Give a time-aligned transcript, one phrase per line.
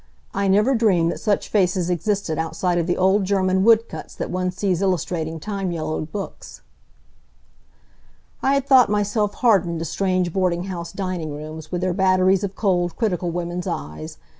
[0.33, 4.49] I never dreamed that such faces existed outside of the old German woodcuts that one
[4.49, 6.63] sees illustrating time yellowed books.
[8.41, 12.55] I had thought myself hardened to strange boarding house dining rooms, with their batteries of
[12.55, 14.17] cold, critical women's eyes.